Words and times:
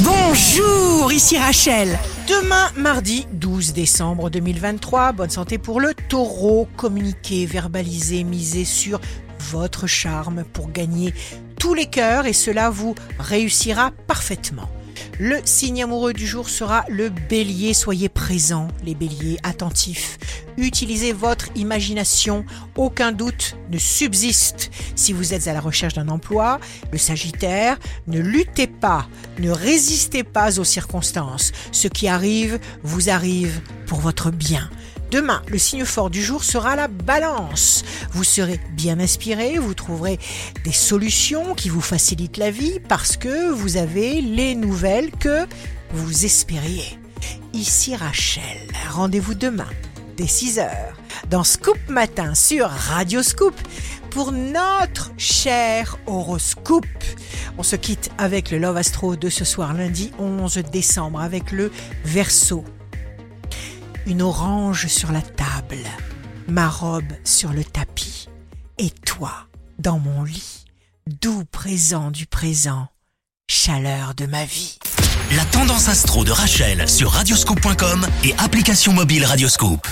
Bonjour, 0.00 1.10
ici 1.10 1.38
Rachel. 1.38 1.98
Demain, 2.28 2.70
mardi 2.76 3.26
12 3.32 3.72
décembre 3.72 4.28
2023, 4.28 5.12
bonne 5.12 5.30
santé 5.30 5.56
pour 5.56 5.80
le 5.80 5.94
taureau. 5.94 6.68
Communiquez, 6.76 7.46
verbalisez, 7.46 8.22
misez 8.22 8.66
sur 8.66 9.00
votre 9.38 9.86
charme 9.86 10.44
pour 10.52 10.70
gagner 10.70 11.14
tous 11.58 11.72
les 11.72 11.86
cœurs 11.86 12.26
et 12.26 12.34
cela 12.34 12.68
vous 12.68 12.94
réussira 13.18 13.90
parfaitement. 14.06 14.68
Le 15.18 15.38
signe 15.46 15.82
amoureux 15.82 16.12
du 16.12 16.26
jour 16.26 16.50
sera 16.50 16.84
le 16.90 17.08
bélier. 17.08 17.72
Soyez 17.72 18.10
présents, 18.10 18.68
les 18.84 18.94
béliers, 18.94 19.38
attentifs. 19.44 20.18
Utilisez 20.58 21.12
votre 21.12 21.48
imagination. 21.54 22.44
Aucun 22.76 23.12
doute 23.12 23.56
ne 23.70 23.78
subsiste. 23.78 24.70
Si 24.94 25.12
vous 25.12 25.34
êtes 25.34 25.48
à 25.48 25.54
la 25.54 25.60
recherche 25.60 25.94
d'un 25.94 26.08
emploi, 26.08 26.60
le 26.92 26.98
sagittaire, 26.98 27.78
ne 28.06 28.20
luttez 28.20 28.66
pas, 28.66 29.06
ne 29.38 29.50
résistez 29.50 30.24
pas 30.24 30.58
aux 30.58 30.64
circonstances. 30.64 31.52
Ce 31.72 31.88
qui 31.88 32.08
arrive 32.08 32.58
vous 32.82 33.10
arrive 33.10 33.60
pour 33.86 34.00
votre 34.00 34.30
bien. 34.30 34.70
Demain, 35.10 35.42
le 35.48 35.58
signe 35.58 35.84
fort 35.84 36.10
du 36.10 36.22
jour 36.22 36.42
sera 36.42 36.74
la 36.74 36.88
balance. 36.88 37.84
Vous 38.12 38.24
serez 38.24 38.58
bien 38.72 38.98
inspiré, 38.98 39.58
vous 39.58 39.74
trouverez 39.74 40.18
des 40.64 40.72
solutions 40.72 41.54
qui 41.54 41.68
vous 41.68 41.80
facilitent 41.80 42.38
la 42.38 42.50
vie 42.50 42.80
parce 42.88 43.16
que 43.16 43.50
vous 43.50 43.76
avez 43.76 44.20
les 44.20 44.54
nouvelles 44.54 45.12
que 45.12 45.46
vous 45.92 46.24
espériez. 46.24 46.98
Ici 47.52 47.94
Rachel, 47.94 48.42
rendez-vous 48.90 49.34
demain 49.34 49.68
dès 50.16 50.24
6h 50.24 50.66
dans 51.30 51.44
Scoop 51.44 51.78
Matin 51.88 52.34
sur 52.34 52.68
Radio 52.68 53.22
Scoop 53.22 53.54
pour 54.10 54.32
notre 54.32 55.12
cher 55.16 55.98
horoscope. 56.06 56.86
On 57.58 57.62
se 57.62 57.76
quitte 57.76 58.10
avec 58.18 58.50
le 58.50 58.58
Love 58.58 58.76
Astro 58.76 59.16
de 59.16 59.28
ce 59.28 59.44
soir 59.44 59.74
lundi 59.74 60.12
11 60.18 60.58
décembre 60.72 61.20
avec 61.20 61.52
le 61.52 61.70
Verseau 62.04 62.64
une 64.06 64.22
orange 64.22 64.86
sur 64.86 65.10
la 65.10 65.20
table, 65.20 65.84
ma 66.48 66.68
robe 66.68 67.12
sur 67.24 67.52
le 67.52 67.64
tapis, 67.64 68.28
et 68.78 68.90
toi 68.90 69.32
dans 69.78 69.98
mon 69.98 70.22
lit, 70.22 70.64
doux 71.06 71.44
présent 71.44 72.10
du 72.10 72.26
présent, 72.26 72.86
chaleur 73.50 74.14
de 74.14 74.26
ma 74.26 74.44
vie. 74.44 74.78
La 75.34 75.44
tendance 75.46 75.88
astro 75.88 76.24
de 76.24 76.30
Rachel 76.30 76.88
sur 76.88 77.10
radioscope.com 77.10 78.06
et 78.24 78.34
application 78.38 78.92
mobile 78.92 79.24
Radioscope. 79.24 79.88